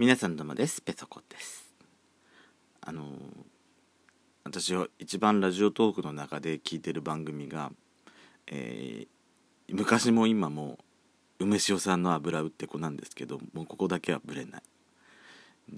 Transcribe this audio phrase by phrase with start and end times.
[0.00, 0.80] 皆さんどうもです。
[0.80, 1.74] ペソコです。
[2.80, 3.04] あの
[4.44, 7.70] 私は一番ラジオトークの中で聞いてる番組が、
[8.46, 10.78] えー、昔も今も
[11.38, 14.62] 梅塩さんの油売って子なんですけどもうここだけはぶれない。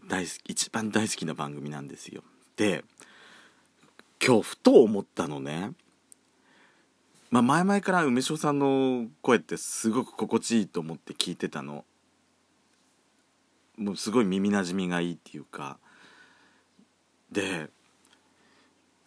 [0.07, 2.23] 大好き一番大好きな番組なんですよ。
[2.55, 2.85] で
[4.25, 5.73] 今日ふと思ったのね。
[7.33, 11.85] まあ、前々から梅塩さんの声ってすごく心地いいと思って聞いてたの。
[13.77, 15.79] もうすごい耳なじみがいいっていうか
[17.31, 17.71] で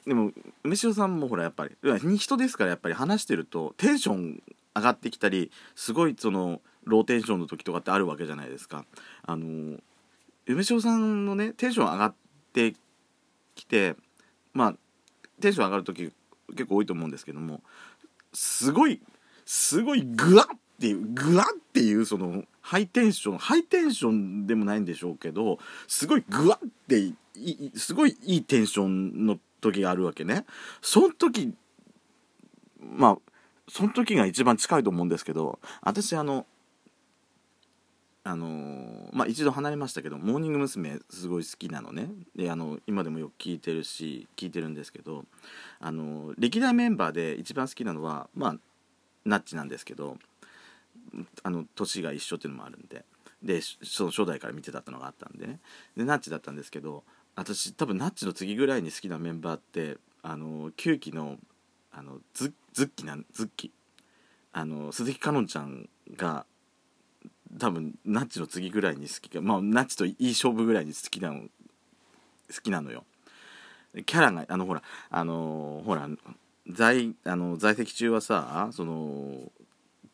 [0.05, 0.31] でも
[0.63, 4.43] 梅塩さんもほらやっぱり人ですからやっぱり話してるとテンション
[4.75, 8.85] 上がってきたりすごいそのローテンションの時とかってあるわけじゃないですか。
[9.23, 9.79] あの
[10.47, 12.13] 梅塩さんのねテンション上がっ
[12.53, 12.75] て
[13.55, 13.95] きて
[14.53, 14.75] まあ
[15.41, 16.11] テンション上がる時
[16.49, 17.61] 結構多いと思うんですけども
[18.33, 19.01] すごい
[19.45, 27.13] すごいグワッっていうグワッっていうそのハイテンションハイテンションでもないんでしょうけどすごいグワッって
[27.77, 30.45] すごいいいテンションの時があるわけね
[30.81, 31.53] その時
[32.81, 33.17] まあ
[33.69, 36.45] その時が一番近いと思うんですけど私あの
[38.27, 40.99] あの、まあ一度離れましたけどモーニング娘。
[41.11, 45.25] すごい好きなのねであの今でもよく聞いてるし聞いてるんですけど
[45.79, 48.55] あのー、歴代メンバーで一番好きなのはまあ
[49.25, 50.17] ナッチなんですけど
[51.43, 53.05] あの年が一緒っていうのもあるんで。
[53.43, 55.59] でその初代から見てたってのがあったんでね。
[55.95, 57.03] でナッチだったんですけど
[57.35, 61.37] 私多分ナッチの次ぐらいに好きなメンバーってあの9期の
[61.91, 63.71] あのズッキなんズッキ。
[64.51, 66.45] あの鈴木かのんちゃんが
[67.59, 73.03] 多分ナッチの次ぐらいに好きかまあナッチといい勝負ぐらいに好きなの好きなのよ。
[74.05, 76.09] キャラがあのほらあのほら
[76.69, 79.51] 在あの在籍中はさその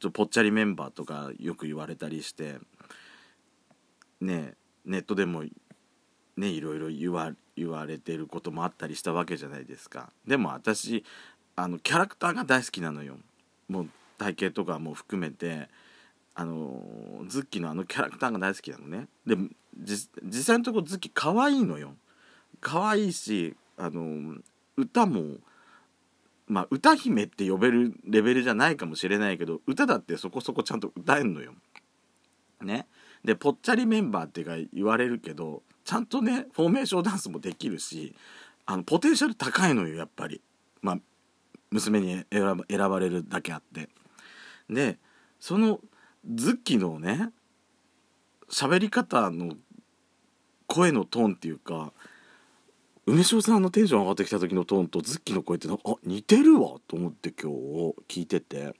[0.01, 2.59] とぽっちゃりメンバーとかよく言われたりして
[4.19, 5.43] ねネットでも
[6.37, 10.09] ねいろいろ言わ言われてることもあったりしたわけじゃないですか。
[10.25, 11.03] でも私
[11.55, 13.17] あのキャラクターが大好きなのよ。
[13.69, 15.69] もう体型とかも含めて
[16.33, 16.81] あの
[17.27, 19.07] ズッキーのあのキャラクターが大好きなのね。
[19.25, 19.35] で
[19.83, 20.09] 実
[20.43, 21.93] 際のところズッキー可愛いのよ。
[22.59, 24.37] 可愛いしあの
[24.77, 25.37] 歌も
[26.51, 31.53] まあ歌姫って呼べるレベルじゃないかもしれないけど歌だってそこそこちゃんと歌えんのよ。
[32.61, 32.87] ね。
[33.23, 38.13] でぽっちゃりメンバーってか言われるけどちゃんとねフォーメーションダンスもできるし
[38.65, 40.41] あのポテンシャル高いのよやっぱり。
[40.81, 40.97] まあ
[41.71, 43.87] 娘に選ばれるだけあって。
[44.69, 44.99] で
[45.39, 45.79] その
[46.29, 47.31] ズッキのね
[48.49, 49.55] 喋り方の
[50.67, 51.93] 声のトーンっていうか
[53.07, 58.75] 梅塩さんのテンション上がってきた時のトーンとズッキーの声ってあ似てるわと思って今日聞いてて。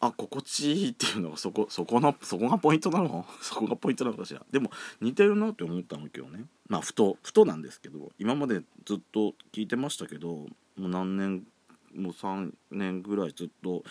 [0.00, 3.26] あ心地いいっていうのがそこそこのそこがポイントなの？
[3.42, 4.40] そこがポイントなのかしら？
[4.52, 4.70] でも
[5.00, 6.44] 似てるなって思ったの今日ね。
[6.68, 11.42] まあふとふとなんですけど今までずっと聞いてましたけどもう何年
[11.96, 13.82] もう3年ぐらいずっと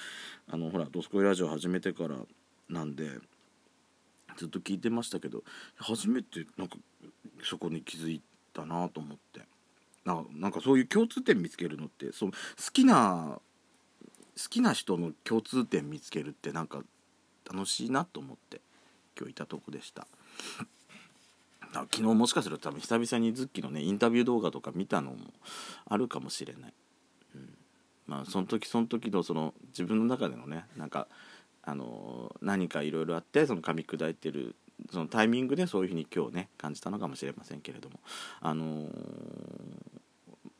[0.49, 2.15] あのほら「ドスコイラジオ」始めてから
[2.69, 3.09] なんで
[4.37, 5.43] ずっと聞いてましたけど
[5.75, 6.77] 初めてなんか
[7.43, 8.21] そこに気づい
[8.53, 9.41] たなと思って。
[10.05, 12.37] なんかそういう共通点見つけるのってそう好
[12.71, 13.39] きな
[14.41, 16.81] 好きな人の共通点見つけるってなんか
[17.51, 18.61] 楽しいなと思って
[19.19, 20.07] 今日いたとこでした。
[21.73, 25.17] 昨日もしかすると多分久々にズッキーのねインタビュー動画とか見たのも
[25.85, 26.73] あるかもしれない、
[27.35, 27.49] うん、
[28.07, 31.07] まあその時その時のその自分の中でのねなんか
[31.63, 34.55] あの何かいろいろあってその噛み砕いてる
[34.91, 37.99] そのタイミングでそういうふうに今日ね感じたのかもしれませんけれども。
[38.41, 38.89] あのー、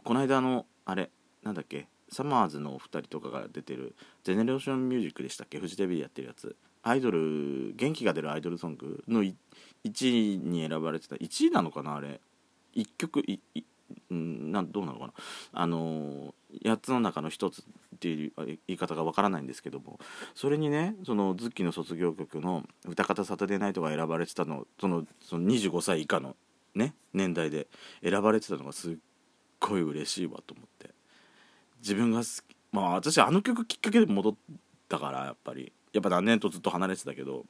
[0.04, 1.12] この間のあれ
[1.44, 6.56] なんだっけサマーズのお二人とかが出てる「ジェネレーションミュージック」でしたっけフジテレビでやってるやつ。
[6.84, 9.36] アイドル元気が出るアイドルソングの1
[10.36, 11.16] 位に選ばれてた。
[11.16, 12.22] 1位なのかなあれ。
[12.76, 13.64] 1曲いい
[14.10, 15.14] などうなのかな。
[15.52, 17.66] あの8つの中の1つ
[17.98, 20.00] っていう言い方がわからないんですけども
[20.36, 26.36] それにねそのズッキーの卒業曲の「歌方サタデーナイト」が選ばれてたのそのその25歳以下の
[26.76, 27.68] ね年代で
[28.04, 28.96] 選ばれてたのがすっ
[29.60, 30.96] ごい嬉しいわと思って。
[31.80, 34.36] 自分が好きまあ私あの曲きっかけで戻っ
[34.90, 35.74] たからやっぱり。
[35.94, 37.46] やっぱ何年とずっと離れてたけど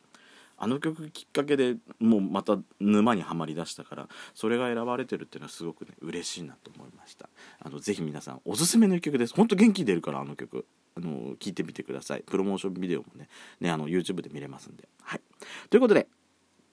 [0.57, 7.30] あの曲きっかけでもうまた沼にはまりだしたからそれが選ばれてるっていうのはすごくね嬉しいなと思いました。
[7.59, 9.33] あのぜひ皆さんおすすめの一曲です。
[9.33, 10.65] ほんと元気出るからあの曲。
[10.95, 12.24] あの聞いてみてください。
[12.25, 14.89] プロモーションビデオもねねあの YouTube で見れますんで。
[15.04, 15.21] はい。
[15.69, 16.07] ということで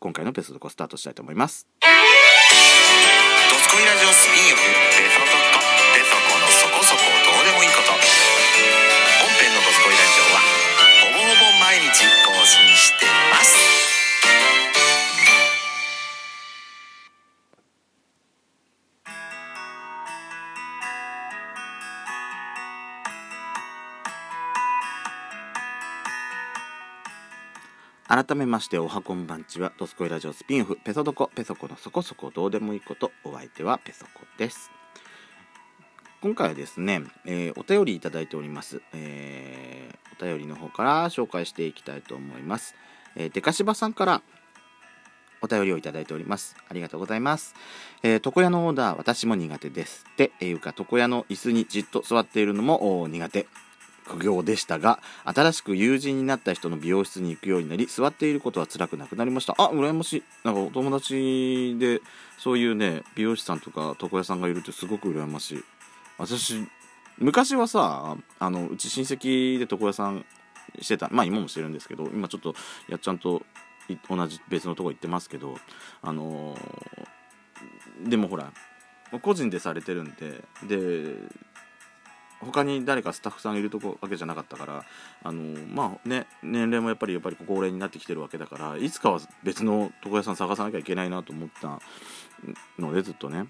[0.01, 1.69] 今回のペストコスタートしたいと思います。
[1.81, 1.87] ド
[3.59, 4.94] スコイラジオスピンオフ
[28.15, 34.71] 改めましておはこんばんちはドスコイラジオスピンオフペソドコペソコのそこそこどうでもいいことお相手はペソコです
[36.23, 42.77] 今回はですね、えー、お便りいただいております、えー、お便りの方から紹介していきたいと思います、
[43.17, 44.23] えー、デカシバさんから
[45.43, 46.57] お便りをいただいております。
[46.71, 47.55] ありがとうございます。
[48.03, 50.07] えー、床屋のオーダー、私も苦手です。
[50.17, 53.47] で、えいうか、床屋の椅子にじっと座っているのも苦手。
[54.05, 59.55] 苦行でしたが、新しく友人になった人の美容室に行くようになり、座っていることは辛くなくなりました。
[59.59, 60.23] あ、羨ましい。
[60.45, 62.01] なんかお友達で、
[62.39, 65.65] そういうね、美容師さんとか床屋さんがいるってすごく羨ましい。
[66.19, 66.65] 私、
[67.19, 70.25] 昔はさ、あの、うち親戚で床屋さん
[70.81, 72.55] してた、まあ今もしてるんですけど、今ちょっと、
[72.89, 73.43] やっちゃんと
[74.09, 75.57] 同じ別のとこ行ってますけど、
[76.03, 78.53] あのー、でもほら、
[79.23, 81.15] 個人でされてるんで、で、
[82.41, 84.85] 他に誰かスタッフさんいるとこわけじゃなかったから
[85.23, 85.43] あの
[85.73, 91.81] まあね年齢もやっぱりやっぱり高齢になってきてるわけだからいつかは別の床屋さん探さなきゃいけないなと思った
[92.79, 93.47] のでずっとね。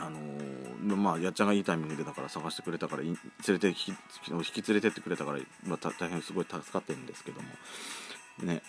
[0.00, 3.16] あのまあやっちゃんがいいタイミングでだから探してくれたから連
[3.48, 3.88] れて引き
[4.30, 7.48] 引き連れてってくれたから、まあ、大変すごい助かってるんですけども。
[8.44, 8.62] ね。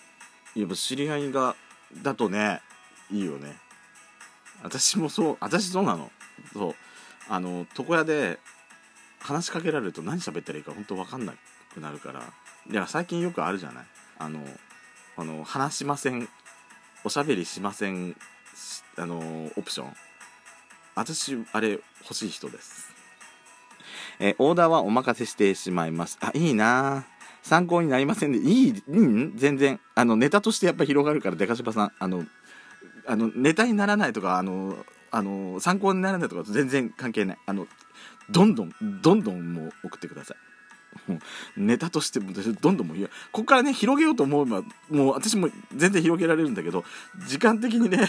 [0.56, 1.56] やっぱ知り合いが
[2.02, 2.62] だとね
[3.12, 3.58] いいよね。
[4.64, 6.12] 私もそう私そうなの。
[6.52, 6.76] そう。
[7.30, 8.40] あの床屋で
[9.20, 11.34] 話しかけられると何喋ったらいいか本当分かんな
[11.74, 12.22] くなるから。
[12.70, 13.86] いや最近よくあるじゃない？
[14.18, 14.42] あの
[15.18, 16.28] あの話しません
[17.04, 18.16] おしゃべりしません
[18.98, 19.94] あのオプション。
[20.96, 22.90] 私あれ欲しい人です。
[24.20, 26.18] えオーダーはお任せしてしまいます。
[26.22, 27.06] あいいな。
[27.42, 29.38] 参考になりませんでいいうん？
[29.38, 29.80] 全然。
[29.96, 31.92] あのネタとしてやっぱ広がるからデカシバさん。
[31.98, 32.26] あの
[33.08, 34.76] あのネタにならないとかあの
[35.12, 37.38] あの参考にならないとかと全然関係ない。
[37.46, 37.68] あの
[38.30, 40.38] どんどんどんどんもう送ってください。
[41.58, 42.98] ネタとしてもどんどんもう
[43.32, 46.84] ここからね広げようと思えばもう私も全然広げられるんだけど
[47.28, 48.08] 時間的にね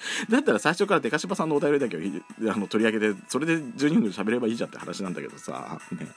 [0.28, 2.00] だったら最初からデカシバさんのお便りだけを
[2.50, 6.08] あの取り上げてそれで12分喋ればいいじゃんって話なんだけどさ、ね。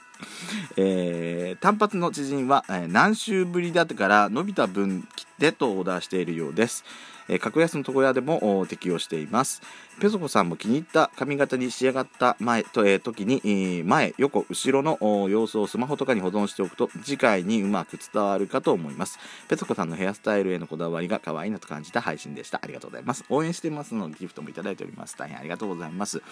[0.76, 6.84] えー、単発の知人は、えー、何週ぶりだってから伸びた分切ってとオーダーしているようです、
[7.28, 9.62] えー、格安の床屋でも適用しています。
[10.00, 19.18] ペソコさんも気に入った髪型に仕上がった前と、えー、時に、え、前横後ろの様子をスマホとかに保存しておくと次回にうまく伝わるかと思います。
[19.48, 22.60] ペソコさんのヘアスタイルへのこだわりが可愛いなと感じた配信でした。
[22.62, 23.24] ありがとうございます。
[23.28, 25.16] 応援してますのでギフトもいただいております。
[25.16, 26.22] 大変ありがとうございます。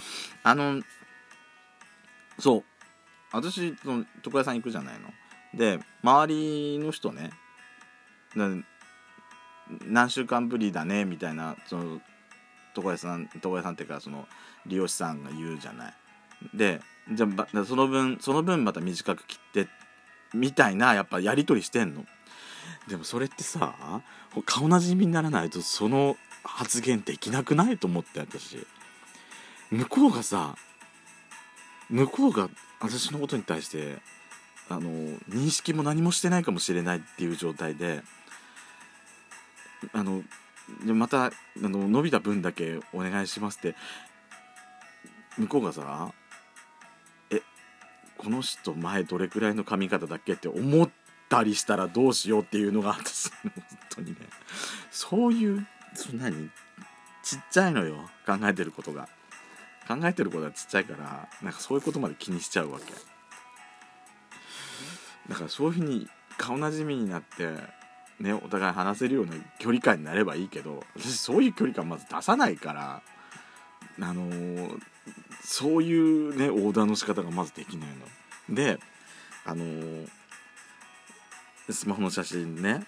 [0.42, 0.82] あの
[2.38, 2.64] そう。
[3.32, 5.10] 私の床屋さん行くじゃないの。
[5.54, 7.30] で周りの人ね
[8.34, 12.00] 何週間ぶりだねみたいなその
[12.76, 14.26] 床屋さん床屋さんっていうかその
[14.66, 15.94] 利用師さんが言うじゃない。
[16.54, 16.80] で
[17.12, 19.68] じゃあその分その分また短く切って
[20.32, 22.04] みたいなやっぱやり取りしてんの。
[22.88, 24.02] でもそれってさ
[24.46, 28.66] 顔なじみにならないとその発言できなくないと思って私。
[29.70, 30.56] 向こうがさ
[31.88, 32.48] 向こうが
[32.80, 33.98] 私のことに対して
[34.68, 34.90] あの
[35.28, 38.02] 認識も何もしてないかもしれないっていう状態で
[39.92, 40.22] あの
[40.84, 43.74] またあの伸びた分だけお願いしますって
[45.38, 46.12] 向こうがさ
[47.30, 47.42] え
[48.18, 50.88] この人前どれくらいの髪型だっけって思っ
[51.28, 53.52] たりしたらどうしようっていうのが私本
[53.90, 54.16] 当にね
[54.90, 56.50] そういうそんなに
[57.22, 57.96] ちっちゃいのよ。
[58.26, 59.08] 考えてることが。
[59.88, 62.92] 考えてることがちっちゃいからなんかそういうことまで気にしちゃうわけ。
[65.28, 67.48] だからそういうふうに顔なじみになって
[68.20, 73.02] ね、お互い話せるような距離感になればいいけど私そういう距離感まず出さないから
[73.98, 74.78] あのー、
[75.42, 77.88] そういうねオーダーの仕方がまずできない
[78.48, 78.54] の。
[78.54, 78.78] で
[79.46, 80.08] あのー、
[81.70, 82.84] スマホの写真ね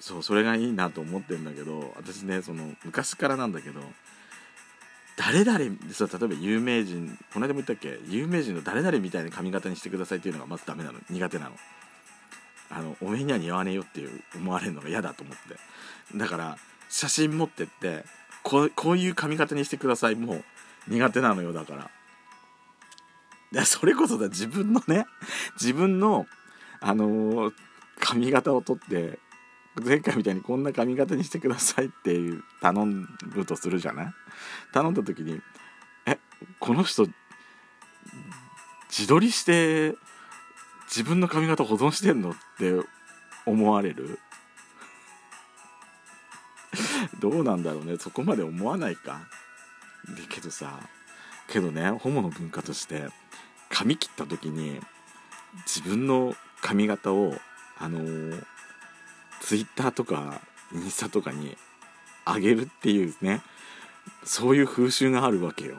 [0.00, 3.80] そうそれがいいなと思ってるんだけど私ねその昔からなんだけど
[5.16, 5.58] 誰々
[5.92, 7.98] そう例えば有名人この間も言ったっけ？
[8.08, 10.98] 有名人の誰々みたいな髪型にしてくださいっていうのがまずダメなの。
[11.10, 11.52] 苦手なの。
[12.70, 16.16] あのおめえには似合わねえよっていう思われるのが嫌だと思って。
[16.16, 16.56] だから
[16.88, 18.04] 写真持ってって
[18.42, 20.14] こういう髪型にしてください。
[20.14, 20.44] もう
[20.88, 21.90] 苦手なのよだか
[23.52, 23.62] ら。
[23.62, 25.04] いそれこそだ自分のね
[25.60, 26.26] 自分の
[26.80, 27.52] あのー、
[27.98, 29.18] 髪型をとって
[29.80, 33.06] 前回みたいにこんな髪型にしてくださいっていう頼む
[33.46, 34.12] とするじゃない？
[34.72, 35.40] 頼んだ時に
[36.06, 36.18] え
[36.58, 37.06] この人
[38.88, 39.94] 自撮りして
[40.86, 42.74] 自分の髪型保存してんのって
[43.46, 44.18] 思われる？
[47.20, 47.96] どうなんだろうね。
[47.98, 49.20] そこまで思わないか？
[50.16, 50.80] でけどさ
[51.48, 53.08] けどねホモの文化として
[53.68, 54.80] 髪切った時に
[55.66, 57.34] 自分の髪型を
[57.78, 58.44] あのー、
[59.40, 60.40] ツイッターとか
[60.72, 61.56] インスタとかに
[62.26, 63.42] 上げるっていうね
[64.24, 65.76] そういう風習があるわけよ、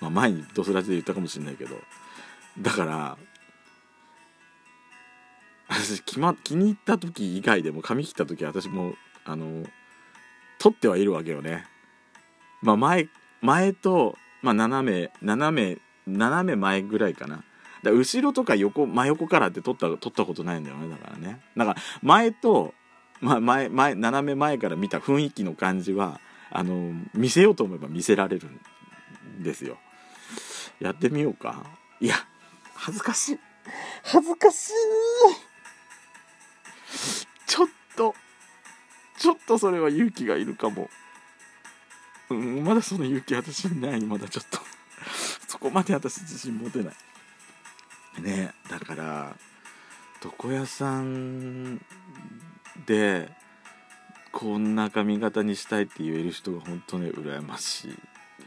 [0.00, 1.76] まあ、前にドスラジで言ったかもしれないけど。
[2.60, 3.16] だから
[5.68, 9.64] 私気,、ま、気に入った時以外でも髪切った時は私もあの
[10.58, 11.66] 撮ってはいるわけよね。
[12.62, 13.08] まあ前
[13.40, 17.42] 前と、まあ、斜め斜め斜め前ぐらいかな。
[17.84, 21.40] だ後ろとか横真横からって撮った撮ったことないんだよねだからね。
[21.56, 22.74] だから前と、
[23.20, 28.48] まあ、前前斜め前から見た雰囲気の感じはあの見せようと思えば見せられる
[29.38, 29.78] んですよ。
[30.80, 31.64] やってみようか。
[32.00, 32.16] いや
[32.74, 33.38] 恥ずかしい。
[34.02, 34.72] 恥ずかしい。
[37.46, 38.14] ちょっと
[39.18, 40.88] ちょっとそれは勇気がいるかも。
[42.30, 44.00] うんまだその勇気私にない。
[44.00, 44.58] まだちょっと。
[45.48, 46.94] そこまで私自信持てない
[48.20, 49.36] ねだから
[50.22, 51.80] 床屋さん
[52.86, 53.30] で
[54.32, 57.88] こんな髪型にしたいって言える人が本当ね羨まし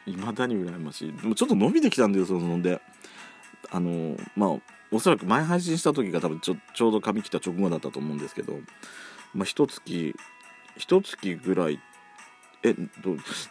[0.06, 0.12] い。
[0.12, 1.14] 未だに羨ましい。
[1.14, 2.82] でもちょっと伸びてきたんだよそので。
[3.70, 4.50] あのまあ
[4.92, 8.60] おそらく前配信した時が多分ちょちょうど髪切った直後だったと思うんですけど。
[9.34, 10.16] まあ一月
[10.78, 11.80] 一月ぐらい
[12.64, 12.88] えど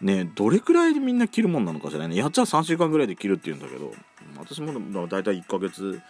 [0.00, 2.16] ねどれくらいでみんな切るもんなのかしらね。
[2.16, 3.94] やっちゃ3週間ぐらいで切るって言うんだけど。
[4.38, 6.00] 私もだ大体1ヶ月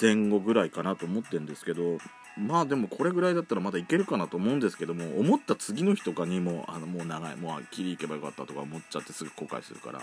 [0.00, 1.98] 前後ぐらいかなと思ってるんですけど
[2.36, 10.00] まあでもこれぐらいだったらまだいけるかなと思うんですけども思った次の日とかにもあのもう長いもう切り行けばよかったとか思っちゃってすぐ後悔するから。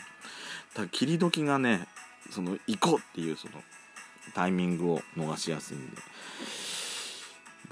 [0.74, 1.88] だ切り時がね
[2.30, 3.54] その行こうっていうその
[4.34, 5.98] タイミングを逃しやすいんで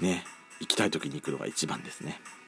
[0.00, 0.24] ね
[0.60, 2.18] 行きたい時に行くのが一番ですね。